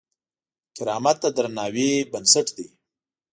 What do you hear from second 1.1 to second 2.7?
د درناوي بنسټ دی.